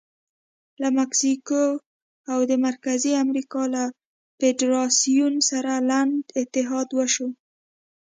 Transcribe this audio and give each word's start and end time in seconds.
له 0.81 0.87
مکسیکو 0.97 1.63
او 2.31 2.39
د 2.49 2.51
مرکزي 2.67 3.11
امریکا 3.23 3.63
له 3.73 3.83
فدراسیون 4.39 5.33
سره 5.49 5.71
لنډ 5.89 6.15
اتحاد 6.41 6.87
وشو. 6.97 7.27